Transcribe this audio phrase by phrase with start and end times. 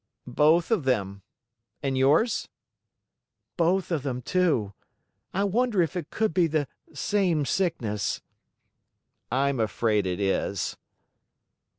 [0.25, 1.21] "Both of them.
[1.83, 2.47] And yours?"
[3.55, 4.73] "Both of them, too.
[5.31, 8.19] I wonder if it could be the same sickness."
[9.31, 10.75] "I'm afraid it is."